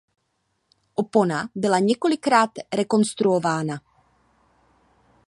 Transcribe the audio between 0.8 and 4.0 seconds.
Opona byla několikrát rekonstruována.